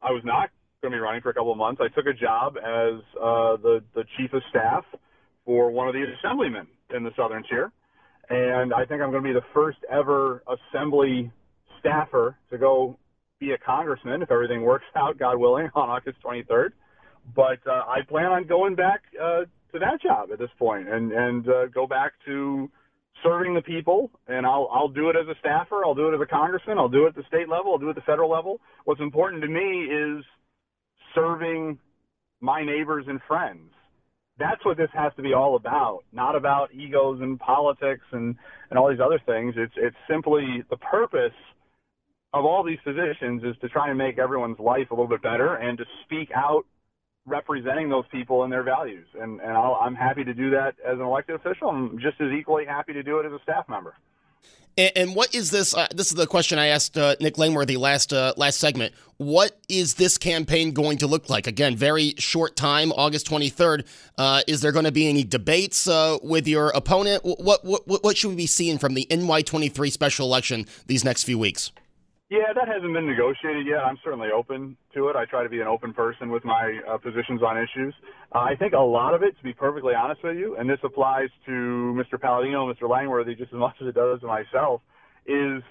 I 0.00 0.10
was 0.10 0.22
not 0.24 0.50
going 0.80 0.92
to 0.92 0.96
be 0.96 1.00
running 1.00 1.22
for 1.22 1.30
a 1.30 1.34
couple 1.34 1.52
of 1.52 1.58
months, 1.58 1.80
I 1.82 1.88
took 1.94 2.06
a 2.06 2.14
job 2.14 2.56
as 2.56 3.02
uh, 3.20 3.56
the 3.56 3.82
the 3.94 4.04
chief 4.16 4.32
of 4.32 4.42
staff 4.48 4.84
for 5.44 5.70
one 5.70 5.88
of 5.88 5.94
the 5.94 6.04
assemblymen 6.18 6.66
in 6.94 7.02
the 7.02 7.10
Southern 7.16 7.42
Tier 7.50 7.72
and 8.32 8.72
I 8.72 8.86
think 8.86 9.02
I'm 9.02 9.10
going 9.10 9.22
to 9.22 9.28
be 9.28 9.34
the 9.34 9.44
first 9.52 9.78
ever 9.90 10.42
assembly 10.48 11.30
staffer 11.78 12.38
to 12.50 12.56
go 12.56 12.96
be 13.38 13.52
a 13.52 13.58
congressman 13.58 14.22
if 14.22 14.30
everything 14.30 14.62
works 14.62 14.86
out, 14.96 15.18
God 15.18 15.36
willing, 15.36 15.68
on 15.74 15.90
August 15.90 16.16
23rd. 16.24 16.70
But 17.36 17.58
uh, 17.66 17.82
I 17.86 18.00
plan 18.08 18.26
on 18.26 18.46
going 18.46 18.74
back 18.74 19.02
uh, 19.20 19.40
to 19.72 19.78
that 19.78 20.00
job 20.02 20.30
at 20.32 20.38
this 20.38 20.50
point 20.58 20.88
and 20.88 21.12
and 21.12 21.48
uh, 21.48 21.66
go 21.66 21.86
back 21.86 22.12
to 22.24 22.70
serving 23.22 23.54
the 23.54 23.62
people. 23.62 24.10
And 24.26 24.46
I'll 24.46 24.68
I'll 24.72 24.88
do 24.88 25.10
it 25.10 25.16
as 25.16 25.28
a 25.28 25.38
staffer. 25.38 25.84
I'll 25.84 25.94
do 25.94 26.08
it 26.08 26.14
as 26.14 26.20
a 26.20 26.26
congressman. 26.26 26.78
I'll 26.78 26.88
do 26.88 27.04
it 27.04 27.10
at 27.10 27.14
the 27.14 27.24
state 27.28 27.48
level. 27.48 27.72
I'll 27.72 27.78
do 27.78 27.88
it 27.88 27.90
at 27.90 27.96
the 27.96 28.02
federal 28.02 28.30
level. 28.30 28.60
What's 28.86 29.00
important 29.00 29.42
to 29.42 29.48
me 29.48 29.84
is 29.84 30.24
serving 31.14 31.78
my 32.40 32.64
neighbors 32.64 33.04
and 33.06 33.20
friends 33.28 33.70
that's 34.38 34.64
what 34.64 34.76
this 34.76 34.90
has 34.94 35.12
to 35.16 35.22
be 35.22 35.34
all 35.34 35.56
about, 35.56 36.00
not 36.12 36.34
about 36.34 36.72
egos 36.74 37.20
and 37.20 37.38
politics 37.38 38.04
and, 38.12 38.34
and 38.70 38.78
all 38.78 38.88
these 38.88 39.00
other 39.04 39.20
things. 39.26 39.54
It's, 39.56 39.74
it's 39.76 39.96
simply 40.08 40.64
the 40.70 40.78
purpose 40.78 41.34
of 42.32 42.44
all 42.44 42.64
these 42.64 42.78
positions 42.82 43.42
is 43.44 43.54
to 43.60 43.68
try 43.68 43.90
and 43.90 43.98
make 43.98 44.18
everyone's 44.18 44.58
life 44.58 44.90
a 44.90 44.94
little 44.94 45.08
bit 45.08 45.22
better 45.22 45.56
and 45.56 45.76
to 45.78 45.84
speak 46.04 46.30
out 46.34 46.62
representing 47.26 47.88
those 47.88 48.04
people 48.10 48.42
and 48.42 48.52
their 48.52 48.62
values. 48.62 49.06
And, 49.20 49.40
and 49.40 49.52
i 49.52 49.72
I'm 49.82 49.94
happy 49.94 50.24
to 50.24 50.34
do 50.34 50.50
that 50.50 50.74
as 50.84 50.94
an 50.94 51.02
elected 51.02 51.36
official. 51.36 51.68
I'm 51.68 51.98
just 51.98 52.20
as 52.20 52.28
equally 52.32 52.64
happy 52.64 52.92
to 52.94 53.02
do 53.02 53.18
it 53.18 53.26
as 53.26 53.32
a 53.32 53.38
staff 53.42 53.68
member. 53.68 53.94
And, 54.76 54.92
and 54.96 55.14
what 55.14 55.34
is 55.34 55.50
this? 55.50 55.74
Uh, 55.74 55.86
this 55.94 56.08
is 56.08 56.14
the 56.14 56.26
question 56.26 56.58
I 56.58 56.68
asked 56.68 56.96
uh, 56.96 57.16
Nick 57.20 57.38
Langworthy 57.38 57.76
last 57.76 58.12
uh, 58.12 58.32
last 58.36 58.58
segment. 58.58 58.94
What 59.18 59.56
is 59.68 59.94
this 59.94 60.18
campaign 60.18 60.72
going 60.72 60.98
to 60.98 61.06
look 61.06 61.30
like? 61.30 61.46
Again, 61.46 61.76
very 61.76 62.14
short 62.18 62.56
time, 62.56 62.92
August 62.92 63.28
23rd. 63.28 63.86
Uh, 64.18 64.42
is 64.46 64.60
there 64.60 64.72
going 64.72 64.84
to 64.84 64.92
be 64.92 65.08
any 65.08 65.24
debates 65.24 65.86
uh, 65.86 66.18
with 66.22 66.48
your 66.48 66.70
opponent? 66.70 67.22
What, 67.24 67.64
what 67.64 67.82
what 67.86 68.16
should 68.16 68.30
we 68.30 68.36
be 68.36 68.46
seeing 68.46 68.78
from 68.78 68.94
the 68.94 69.06
NY23 69.10 69.92
special 69.92 70.26
election 70.26 70.66
these 70.86 71.04
next 71.04 71.24
few 71.24 71.38
weeks? 71.38 71.70
Yeah, 72.32 72.48
that 72.54 72.66
hasn't 72.66 72.94
been 72.94 73.06
negotiated 73.06 73.66
yet. 73.66 73.84
I'm 73.84 73.98
certainly 74.02 74.28
open 74.34 74.74
to 74.94 75.08
it. 75.10 75.16
I 75.16 75.26
try 75.26 75.42
to 75.42 75.50
be 75.50 75.60
an 75.60 75.66
open 75.66 75.92
person 75.92 76.30
with 76.30 76.46
my 76.46 76.80
uh, 76.88 76.96
positions 76.96 77.42
on 77.42 77.58
issues. 77.58 77.94
Uh, 78.34 78.38
I 78.38 78.56
think 78.56 78.72
a 78.72 78.80
lot 78.80 79.12
of 79.12 79.22
it, 79.22 79.36
to 79.36 79.42
be 79.42 79.52
perfectly 79.52 79.92
honest 79.92 80.24
with 80.24 80.38
you, 80.38 80.56
and 80.56 80.64
this 80.66 80.78
applies 80.82 81.28
to 81.44 81.52
Mr. 81.52 82.18
Palladino, 82.18 82.72
Mr. 82.72 82.88
Langworthy, 82.88 83.34
just 83.34 83.52
as 83.52 83.58
much 83.58 83.74
as 83.82 83.88
it 83.88 83.94
does 83.94 84.20
to 84.20 84.26
myself, 84.26 84.80
is 85.26 85.62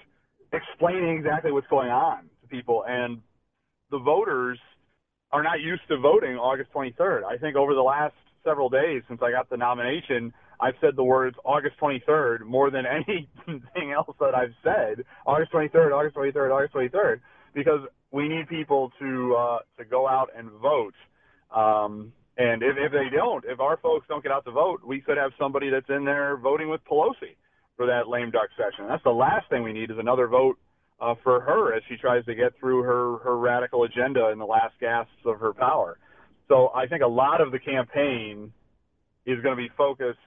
explaining 0.54 1.18
exactly 1.18 1.52
what's 1.52 1.66
going 1.66 1.90
on 1.90 2.30
to 2.44 2.48
people. 2.48 2.84
And 2.88 3.22
the 3.90 3.98
voters 3.98 4.60
are 5.32 5.42
not 5.42 5.62
used 5.62 5.82
to 5.88 5.98
voting 5.98 6.36
August 6.36 6.70
23rd. 6.76 7.24
I 7.24 7.38
think 7.38 7.56
over 7.56 7.74
the 7.74 7.82
last 7.82 8.14
several 8.44 8.70
days 8.70 9.04
since 9.08 9.22
I 9.22 9.32
got 9.32 9.50
the 9.50 9.58
nomination, 9.58 10.34
I've 10.60 10.76
said 10.82 10.96
the 10.96 11.04
words 11.04 11.36
August 11.44 11.76
23rd 11.82 12.42
more 12.42 12.70
than 12.70 12.86
anything 13.48 13.92
else 13.92 14.16
that 14.20 14.36
I've 14.36 14.54
said. 14.64 15.04
August 15.26 15.52
23rd, 15.52 15.92
August 15.92 16.16
23rd, 16.16 16.52
August 16.56 16.74
23rd, 16.74 17.20
because 17.54 17.82
we 18.12 18.28
need 18.28 18.48
people 18.48 18.92
to 19.00 19.36
uh, 19.36 19.60
to 19.78 19.86
go 19.86 20.08
out 20.08 20.30
and 20.38 20.50
vote. 20.52 20.94
Um, 21.56 22.14
and 22.38 22.64
if, 22.64 22.76
if 22.78 22.92
they 22.92 23.16
don't, 23.16 23.44
if 23.46 23.60
our 23.60 23.78
folks 23.78 24.06
don't 24.08 24.24
get 24.24 24.32
out 24.32 24.46
to 24.46 24.52
vote, 24.52 24.82
we 24.86 25.02
could 25.02 25.18
have 25.18 25.32
somebody 25.40 25.70
that's 25.70 25.90
in 25.90 26.06
there 26.06 26.38
voting 26.38 26.70
with 26.70 26.82
Pelosi 26.90 27.36
for 27.76 27.86
that 27.86 28.08
lame 28.08 28.32
duck 28.32 28.50
session. 28.56 28.88
That's 28.88 29.04
the 29.04 29.10
last 29.10 29.50
thing 29.50 29.64
we 29.64 29.74
need 29.74 29.92
is 29.92 29.98
another 30.00 30.28
vote 30.28 30.58
uh, 31.02 31.16
for 31.24 31.42
her 31.42 31.74
as 31.74 31.82
she 31.90 31.98
tries 31.98 32.24
to 32.26 32.36
get 32.36 32.54
through 32.60 32.84
her 32.84 33.18
her 33.24 33.38
radical 33.38 33.84
agenda 33.84 34.30
in 34.30 34.40
the 34.40 34.46
last 34.46 34.76
gasps 34.80 35.12
of 35.26 35.40
her 35.40 35.54
power. 35.54 35.98
So 36.52 36.70
I 36.76 36.86
think 36.86 37.02
a 37.02 37.08
lot 37.08 37.40
of 37.40 37.54
the 37.54 37.60
campaign 37.60 38.52
is 39.26 39.42
going 39.42 39.56
to 39.56 39.64
be 39.64 39.70
focused, 39.78 40.20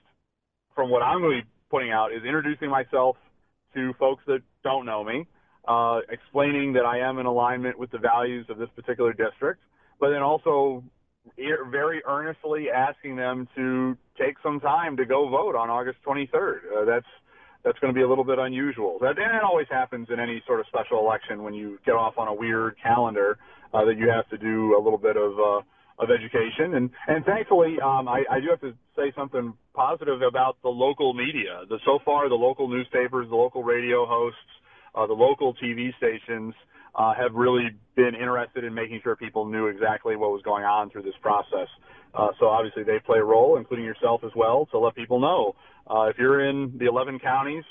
from 0.74 0.88
what 0.88 1.02
I'm 1.02 1.20
going 1.20 1.40
to 1.40 1.42
be 1.42 1.48
putting 1.70 1.90
out, 1.90 2.14
is 2.14 2.24
introducing 2.24 2.70
myself 2.70 3.16
to 3.74 3.92
folks 3.98 4.22
that 4.26 4.38
don't 4.62 4.86
know 4.86 5.04
me, 5.04 5.26
uh, 5.68 6.00
explaining 6.08 6.72
that 6.72 6.86
I 6.86 7.00
am 7.00 7.18
in 7.18 7.26
alignment 7.26 7.78
with 7.78 7.90
the 7.90 7.98
values 7.98 8.46
of 8.48 8.56
this 8.56 8.70
particular 8.74 9.12
district, 9.12 9.60
but 10.00 10.12
then 10.12 10.22
also 10.22 10.82
very 11.70 12.00
earnestly 12.06 12.70
asking 12.74 13.16
them 13.16 13.46
to 13.54 13.94
take 14.18 14.36
some 14.42 14.60
time 14.60 14.96
to 14.96 15.04
go 15.04 15.28
vote 15.28 15.54
on 15.54 15.68
August 15.68 15.98
23rd. 16.06 16.60
Uh, 16.74 16.84
that's 16.86 17.06
that's 17.64 17.78
going 17.80 17.92
to 17.92 17.96
be 17.96 18.02
a 18.02 18.08
little 18.08 18.24
bit 18.24 18.38
unusual. 18.38 18.98
That, 19.00 19.18
and 19.18 19.36
it 19.36 19.42
always 19.42 19.66
happens 19.70 20.08
in 20.10 20.20
any 20.20 20.42
sort 20.46 20.60
of 20.60 20.66
special 20.66 21.00
election 21.00 21.42
when 21.42 21.54
you 21.54 21.78
get 21.84 21.92
off 21.92 22.18
on 22.18 22.28
a 22.28 22.34
weird 22.34 22.76
calendar 22.82 23.38
uh, 23.72 23.84
that 23.86 23.96
you 23.96 24.10
have 24.10 24.28
to 24.28 24.36
do 24.36 24.76
a 24.78 24.80
little 24.80 24.98
bit 24.98 25.16
of 25.16 25.32
uh, 25.38 25.62
of 25.98 26.08
education. 26.10 26.74
And, 26.74 26.90
and 27.06 27.24
thankfully, 27.24 27.76
um, 27.80 28.08
I, 28.08 28.24
I 28.30 28.40
do 28.40 28.48
have 28.50 28.60
to 28.60 28.74
say 28.96 29.12
something 29.16 29.54
positive 29.74 30.22
about 30.22 30.56
the 30.62 30.68
local 30.68 31.14
media. 31.14 31.62
The, 31.68 31.78
so 31.84 31.98
far, 32.04 32.28
the 32.28 32.34
local 32.34 32.68
newspapers, 32.68 33.28
the 33.28 33.36
local 33.36 33.62
radio 33.62 34.06
hosts, 34.06 34.38
uh, 34.94 35.06
the 35.06 35.14
local 35.14 35.54
TV 35.54 35.96
stations 35.96 36.54
uh, 36.94 37.14
have 37.14 37.34
really 37.34 37.70
been 37.96 38.14
interested 38.14 38.64
in 38.64 38.74
making 38.74 39.00
sure 39.02 39.16
people 39.16 39.46
knew 39.46 39.66
exactly 39.66 40.16
what 40.16 40.30
was 40.30 40.42
going 40.42 40.64
on 40.64 40.90
through 40.90 41.02
this 41.02 41.14
process. 41.20 41.68
Uh, 42.14 42.28
so 42.38 42.46
obviously 42.46 42.84
they 42.84 42.98
play 43.04 43.18
a 43.18 43.24
role, 43.24 43.56
including 43.56 43.84
yourself 43.84 44.22
as 44.24 44.30
well, 44.36 44.66
to 44.70 44.78
let 44.78 44.94
people 44.94 45.20
know. 45.20 45.54
Uh, 45.90 46.04
if 46.04 46.16
you're 46.18 46.48
in 46.48 46.72
the 46.78 46.86
11 46.86 47.18
counties 47.18 47.64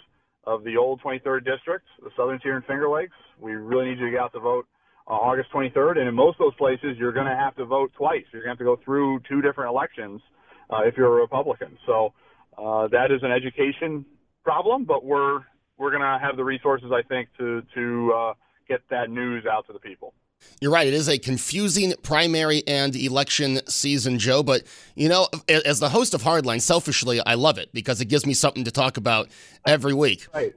of 0.45 0.63
the 0.63 0.75
old 0.75 1.01
23rd 1.01 1.45
district, 1.45 1.85
the 2.03 2.09
Southern 2.17 2.39
Tier 2.39 2.57
and 2.57 2.65
Finger 2.65 2.89
Lakes, 2.89 3.15
we 3.39 3.53
really 3.53 3.85
need 3.85 3.99
you 3.99 4.05
to 4.05 4.11
get 4.11 4.19
out 4.19 4.33
to 4.33 4.39
vote 4.39 4.67
uh, 5.07 5.11
August 5.11 5.51
23rd. 5.51 5.99
And 5.99 6.07
in 6.07 6.15
most 6.15 6.39
of 6.39 6.45
those 6.45 6.55
places, 6.55 6.97
you're 6.97 7.11
going 7.11 7.27
to 7.27 7.35
have 7.35 7.55
to 7.55 7.65
vote 7.65 7.91
twice. 7.97 8.23
You're 8.31 8.43
going 8.43 8.55
to 8.55 8.63
have 8.63 8.77
to 8.77 8.77
go 8.77 8.83
through 8.83 9.21
two 9.29 9.41
different 9.41 9.69
elections 9.69 10.21
uh, 10.69 10.81
if 10.85 10.95
you're 10.97 11.17
a 11.17 11.21
Republican. 11.21 11.77
So 11.85 12.13
uh, 12.57 12.87
that 12.89 13.11
is 13.11 13.21
an 13.23 13.31
education 13.31 14.05
problem, 14.43 14.85
but 14.85 15.05
we're 15.05 15.39
we're 15.77 15.89
going 15.89 16.03
to 16.03 16.19
have 16.21 16.37
the 16.37 16.43
resources, 16.43 16.91
I 16.93 17.01
think, 17.01 17.29
to 17.39 17.63
to 17.73 18.13
uh, 18.13 18.33
get 18.67 18.81
that 18.89 19.09
news 19.09 19.45
out 19.45 19.65
to 19.67 19.73
the 19.73 19.79
people. 19.79 20.13
You're 20.59 20.71
right. 20.71 20.87
It 20.87 20.93
is 20.93 21.09
a 21.09 21.17
confusing 21.17 21.93
primary 22.03 22.63
and 22.67 22.95
election 22.95 23.59
season, 23.67 24.19
Joe. 24.19 24.43
But, 24.43 24.63
you 24.95 25.07
know, 25.09 25.27
as 25.47 25.79
the 25.79 25.89
host 25.89 26.13
of 26.13 26.21
Hardline, 26.21 26.61
selfishly, 26.61 27.21
I 27.25 27.35
love 27.35 27.57
it 27.57 27.69
because 27.73 28.01
it 28.01 28.05
gives 28.05 28.25
me 28.25 28.33
something 28.33 28.65
to 28.65 28.71
talk 28.71 28.97
about 28.97 29.29
every 29.65 29.93
week. 29.93 30.27
Right. 30.33 30.53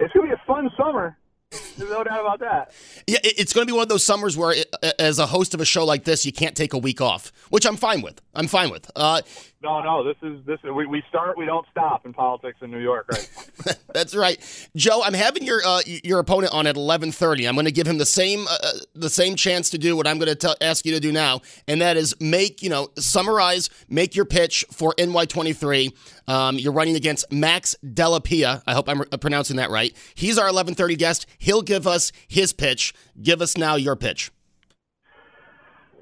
It's 0.00 0.12
going 0.12 0.28
to 0.28 0.36
be 0.36 0.40
a 0.40 0.46
fun 0.46 0.70
summer. 0.76 1.16
There's 1.76 1.90
no 1.90 2.04
doubt 2.04 2.20
about 2.20 2.40
that. 2.40 2.72
Yeah, 3.06 3.18
it's 3.22 3.52
going 3.52 3.66
to 3.66 3.70
be 3.70 3.74
one 3.74 3.82
of 3.82 3.88
those 3.88 4.04
summers 4.04 4.36
where, 4.36 4.52
it, 4.52 4.74
as 4.98 5.18
a 5.18 5.26
host 5.26 5.54
of 5.54 5.60
a 5.60 5.64
show 5.64 5.84
like 5.84 6.04
this, 6.04 6.24
you 6.24 6.32
can't 6.32 6.56
take 6.56 6.72
a 6.72 6.78
week 6.78 7.00
off, 7.00 7.32
which 7.50 7.66
I'm 7.66 7.76
fine 7.76 8.00
with. 8.02 8.20
I'm 8.34 8.46
fine 8.46 8.70
with. 8.70 8.90
Uh, 8.96 9.22
no, 9.62 9.80
no, 9.80 10.02
this 10.02 10.16
is 10.22 10.44
this. 10.44 10.58
Is, 10.64 10.70
We, 10.70 10.86
we 10.86 11.02
start, 11.08 11.38
we 11.38 11.46
don't 11.46 11.66
stop 11.70 12.04
in 12.04 12.12
politics 12.12 12.58
in 12.62 12.70
New 12.70 12.80
York, 12.80 13.06
right? 13.10 13.78
That's 13.94 14.14
right, 14.14 14.38
Joe. 14.74 15.02
I'm 15.04 15.14
having 15.14 15.44
your 15.44 15.60
uh, 15.64 15.80
your 15.86 16.18
opponent 16.18 16.52
on 16.52 16.66
at 16.66 16.74
11:30. 16.74 17.48
I'm 17.48 17.54
going 17.54 17.66
to 17.66 17.72
give 17.72 17.86
him 17.86 17.98
the 17.98 18.06
same 18.06 18.46
uh, 18.48 18.58
uh, 18.62 18.72
the 18.94 19.10
same 19.10 19.36
chance 19.36 19.70
to 19.70 19.78
do 19.78 19.96
what 19.96 20.06
I'm 20.06 20.18
going 20.18 20.34
to 20.34 20.56
ask 20.60 20.84
you 20.84 20.92
to 20.92 21.00
do 21.00 21.12
now, 21.12 21.42
and 21.68 21.80
that 21.80 21.96
is 21.96 22.14
make 22.20 22.62
you 22.62 22.70
know 22.70 22.88
summarize, 22.96 23.70
make 23.88 24.16
your 24.16 24.24
pitch 24.24 24.64
for 24.72 24.94
NY23. 24.94 25.92
Um, 26.28 26.58
you're 26.58 26.72
running 26.72 26.96
against 26.96 27.30
Max 27.32 27.74
Della 27.94 28.20
Pia. 28.20 28.62
I 28.66 28.74
hope 28.74 28.88
I'm 28.88 29.02
pronouncing 29.20 29.56
that 29.56 29.70
right. 29.70 29.94
He's 30.14 30.38
our 30.38 30.48
11:30 30.48 30.96
guest. 30.96 31.26
He'll 31.38 31.62
give 31.62 31.86
us 31.86 32.12
his 32.28 32.52
pitch. 32.52 32.94
Give 33.20 33.40
us 33.40 33.56
now 33.56 33.76
your 33.76 33.96
pitch. 33.96 34.30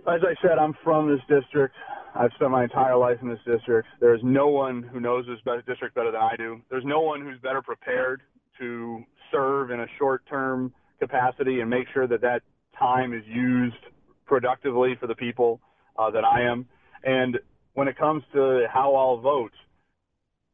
As 0.07 0.23
I 0.23 0.35
said, 0.43 0.59
I'm 0.59 0.75
from 0.83 1.09
this 1.09 1.21
district. 1.29 1.75
I've 2.15 2.33
spent 2.35 2.51
my 2.51 2.65
entire 2.65 2.97
life 2.97 3.19
in 3.23 3.29
this 3.29 3.39
district. 3.47 3.89
There's 4.01 4.21
no 4.25 4.49
one 4.49 4.83
who 4.83 4.99
knows 4.99 5.27
this 5.27 5.39
district 5.67 5.95
better 5.95 6.11
than 6.11 6.21
I 6.21 6.35
do. 6.37 6.61
There's 6.69 6.85
no 6.85 7.01
one 7.01 7.21
who's 7.21 7.39
better 7.41 7.63
prepared 7.63 8.23
to 8.59 9.05
serve 9.31 9.71
in 9.71 9.81
a 9.81 9.87
short-term 9.99 10.73
capacity 10.99 11.61
and 11.61 11.71
make 11.71 11.87
sure 11.95 12.07
that 12.09 12.21
that 12.23 12.43
time 12.77 13.13
is 13.13 13.23
used 13.27 13.77
productively 14.27 14.97
for 14.99 15.07
the 15.07 15.15
people 15.15 15.61
uh, 15.99 16.11
that 16.11 16.25
I 16.25 16.43
am. 16.43 16.67
And 17.05 17.39
when 17.75 17.89
it 17.89 17.97
comes 17.97 18.23
to 18.33 18.67
how 18.73 18.95
I'll 18.95 19.19
vote, 19.19 19.53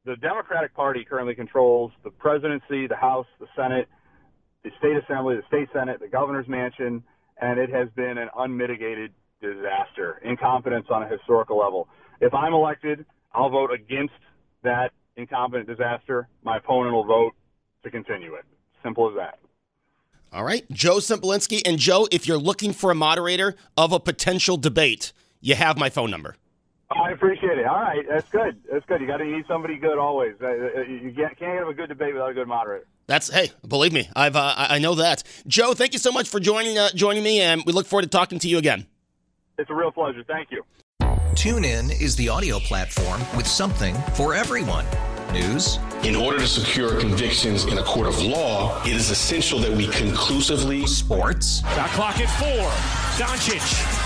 the 0.07 0.17
Democratic 0.17 0.73
Party 0.73 1.05
currently 1.05 1.35
controls 1.35 1.91
the 2.05 2.11
presidency, 2.11 2.87
the 2.87 2.97
House, 2.97 3.27
the 3.41 3.47
Senate, 3.57 3.89
the 4.63 4.71
state 4.79 4.97
assembly, 4.97 5.37
the 5.37 5.43
state 5.49 5.69
senate, 5.73 6.01
the 6.01 6.09
governor's 6.09 6.49
mansion, 6.49 7.03
and 7.41 7.59
it 7.59 7.71
has 7.71 7.89
been 7.97 8.17
an 8.17 8.29
unmitigated 8.37 9.13
disaster, 9.43 10.21
incompetence 10.25 10.87
on 10.91 11.03
a 11.03 11.09
historical 11.09 11.59
level. 11.59 11.89
If 12.21 12.33
I'm 12.33 12.55
elected, 12.55 13.05
I'll 13.35 13.51
vote 13.51 13.71
against 13.73 14.15
that 14.63 14.93
incompetent 15.17 15.69
disaster. 15.69 16.29
My 16.43 16.59
opponent 16.59 16.95
will 16.95 17.05
vote 17.05 17.33
to 17.83 17.91
continue 17.91 18.35
it. 18.35 18.45
Simple 18.83 19.11
as 19.11 19.17
that. 19.17 19.39
All 20.33 20.45
right. 20.45 20.65
Joe 20.71 20.97
Sempolinski. 20.97 21.63
And 21.67 21.79
Joe, 21.79 22.09
if 22.11 22.27
you're 22.27 22.39
looking 22.39 22.73
for 22.73 22.91
a 22.91 22.95
moderator 22.95 23.57
of 23.77 23.93
a 23.93 24.01
potential 24.01 24.57
debate, 24.57 25.13
you 25.41 25.55
have 25.55 25.79
my 25.79 25.91
phone 25.91 26.11
number. 26.11 26.37
I 26.91 27.11
appreciate 27.11 27.59
it. 27.59 27.67
All 27.67 27.81
right, 27.81 28.05
that's 28.09 28.29
good. 28.31 28.61
That's 28.71 28.85
good. 28.87 29.01
You 29.01 29.07
got 29.07 29.17
to 29.17 29.25
need 29.25 29.45
somebody 29.49 29.77
good 29.77 29.99
always. 29.99 30.35
Uh, 30.41 30.47
uh, 30.47 30.81
you 30.83 31.13
can't 31.15 31.39
have 31.39 31.69
a 31.69 31.75
good 31.75 31.89
debate 31.89 32.15
without 32.15 32.31
a 32.31 32.35
good 32.35 32.47
moderator. 32.47 32.87
That's 33.09 33.29
hey, 33.29 33.51
believe 33.67 33.93
me, 33.93 34.09
I've 34.15 34.37
uh, 34.37 34.55
I 34.57 34.79
know 34.79 34.95
that. 34.97 35.23
Joe, 35.47 35.75
thank 35.75 35.93
you 35.93 35.99
so 35.99 36.13
much 36.13 36.29
for 36.29 36.41
joining 36.41 36.79
uh, 36.79 36.91
joining 36.95 37.23
me, 37.23 37.41
and 37.41 37.63
we 37.67 37.73
look 37.73 37.87
forward 37.87 38.03
to 38.03 38.09
talking 38.09 38.39
to 38.41 38.49
you 38.49 38.59
again. 38.59 38.87
It's 39.59 39.71
a 39.71 39.75
real 39.75 39.91
pleasure. 39.91 40.23
Thank 40.27 40.51
you. 40.51 40.63
TuneIn 41.37 42.01
is 42.01 42.17
the 42.17 42.29
audio 42.29 42.59
platform 42.59 43.21
with 43.37 43.47
something 43.47 43.95
for 44.15 44.35
everyone. 44.35 44.87
News. 45.33 45.79
In 46.03 46.15
order 46.15 46.39
to 46.39 46.47
secure 46.47 46.99
convictions 47.01 47.65
in 47.65 47.79
a 47.79 47.83
court 47.83 48.07
of 48.07 48.23
law, 48.23 48.81
it 48.85 48.93
is 48.93 49.11
essential 49.11 49.59
that 49.59 49.73
we 49.73 49.89
conclusively. 49.89 50.87
Sports. 50.87 51.61
Shot 51.61 51.91
clock 51.91 52.21
at 52.21 52.31
four. 52.39 53.27
Doncic. 53.27 54.06